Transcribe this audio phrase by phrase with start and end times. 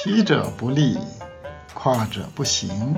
[0.00, 0.96] 提者不立，
[1.74, 2.94] 夸者不行，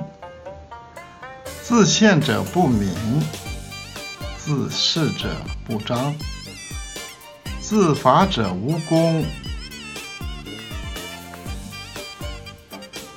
[1.63, 2.93] 自见者不明，
[4.37, 5.35] 自是者
[5.65, 6.15] 不彰，
[7.59, 9.25] 自伐者无功，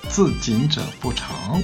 [0.08, 1.62] 自谨者不长。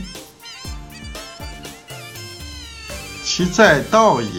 [3.24, 4.30] 其在道也，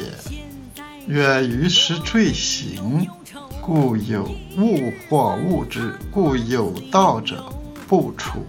[1.07, 3.09] 曰：于时坠行，
[3.63, 4.25] 故有
[4.59, 7.43] 物或物之，故有道者。
[7.91, 8.47] 不处，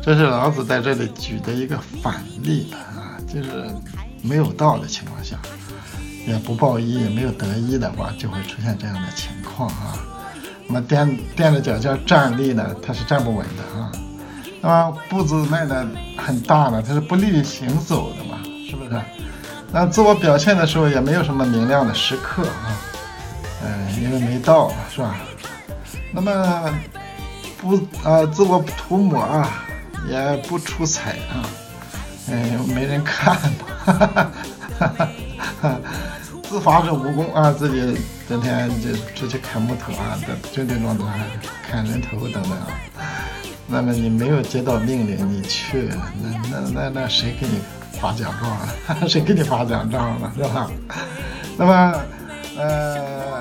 [0.00, 3.66] 这是老子在这里举的一个反例啊，就是
[4.22, 5.36] 没有道的情况下，
[6.24, 9.98] 也不抱一，也没有得一的话，就会出现这样的情况啊。
[10.68, 13.90] 那么踮踮着脚尖站立呢，它是站不稳的啊。
[14.60, 15.84] 那么步子迈的
[16.16, 18.38] 很大呢，它是不利于行走的嘛，
[18.70, 18.90] 是不是？
[19.72, 22.78] 那自我表现的时候也没有什么明亮的时刻啊，
[23.64, 25.16] 嗯，因为没道，是吧？
[26.12, 26.72] 那么。
[27.60, 27.74] 不
[28.08, 29.64] 啊，自我涂抹啊，
[30.08, 31.44] 也不出彩啊，
[32.28, 33.34] 嗯，没人看
[33.84, 34.06] 哈哈
[34.78, 35.08] 哈哈。
[36.48, 40.16] 自罚者无功啊，自己整天就出去砍木头啊，
[40.50, 41.04] 就这种的
[41.68, 42.68] 砍人头等等啊。
[43.66, 45.90] 那么你没有接到命令，你去，
[46.22, 47.60] 那那那那谁给你
[48.00, 48.66] 发奖状啊？
[49.06, 50.70] 谁给你发奖状了，是吧？
[51.58, 52.00] 那么，
[52.56, 53.37] 呃。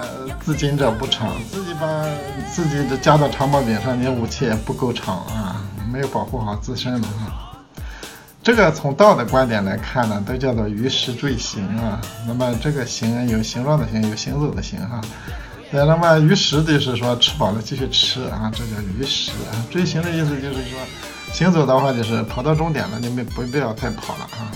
[0.48, 2.06] 自谨者不长，自己把
[2.50, 7.52] 自己的加到长矛柄上，你武器也不够长啊，没有保护好自身的啊。
[8.42, 12.00] 这个从道的观点来看呢，都叫做鱼食坠行啊。
[12.26, 15.02] 那么这个行有形状的行，有行走的行哈。
[15.70, 19.60] 那么鱼食就是说吃饱了继续吃啊，这叫鱼食啊。
[19.70, 20.80] 坠行的意思就是说，
[21.34, 24.48] 行走的话就是跑到终点了，你没不必要再跑了啊。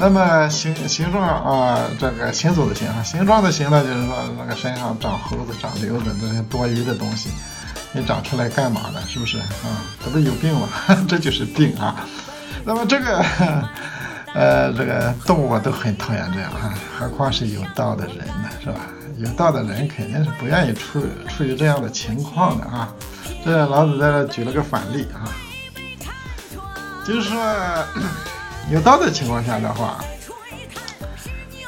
[0.00, 7.28] 那么形形状啊，这个行走的行啊，形状的形呢，就是说那个身上长猴子、长瘤子这些多余的东西，
[7.92, 9.02] 你长出来干嘛的？
[9.06, 9.84] 是不是啊？
[10.02, 10.68] 这不有病吗？
[11.06, 12.06] 这就是病啊。
[12.64, 13.22] 那么这个
[14.32, 18.80] 呃，这个动物都很讨厌这样啊，何况是有道的人呢，是吧？
[19.18, 22.88] 有道的人肯定是不愿意处处于这样的情况的啊。
[23.44, 25.28] 这老子在这举了个反例啊，
[27.06, 27.38] 就是说。
[28.70, 30.04] 有道的情况下的话，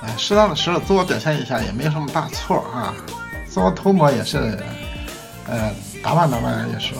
[0.03, 2.95] 哎，适当的时候自我表现一下也没什么大错啊。
[3.49, 4.59] 自我涂抹也是，
[5.49, 5.71] 呃，
[6.03, 6.95] 打扮打扮也是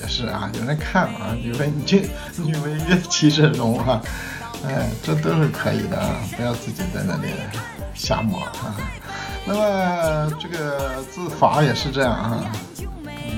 [0.00, 4.00] 也是啊，有人看啊，女为君， 女为悦其者容啊，
[4.66, 7.28] 哎，这都是可以的啊，不要自己在那里
[7.94, 8.76] 瞎抹啊。
[9.44, 12.44] 那么这个自罚也是这样啊，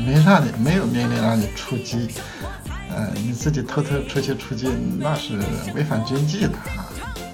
[0.05, 2.11] 没让你没有命令让你出击。
[3.01, 4.69] 嗯，你自己偷偷出去出击，
[4.99, 5.39] 那是
[5.75, 6.85] 违反军纪的啊，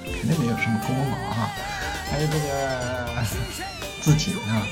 [0.05, 1.51] 肯定没有什么功劳啊。
[2.09, 3.25] 还有这个
[4.01, 4.63] 自己啊，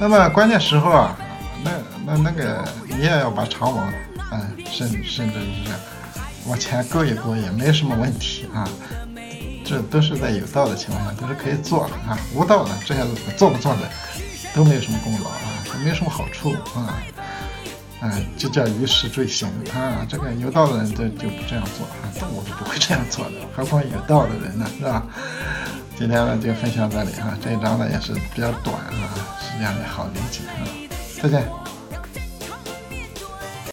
[0.00, 1.16] 那么关键时候啊，
[1.62, 1.70] 那
[2.04, 3.86] 那那个你也要把长矛，
[4.32, 5.70] 嗯，甚甚至是
[6.46, 8.68] 往前勾一勾也没什么问题啊。
[9.64, 13.00] 这都是在有道的情况下都是可以做的啊，无道的这些
[13.36, 13.82] 做不做的
[14.52, 16.98] 都没有什么功劳啊，没有什么好处啊。
[18.00, 20.06] 哎，就叫于时坠行啊！
[20.08, 25.06] 这个有道的人就就不这样做啊，动物是不会这样做的，何况有道的人呢，是吧？
[25.98, 30.64] 今天呢就分享这里啊，这一章呢也是比较短啊，时间也好理解啊。
[31.22, 31.79] 再见。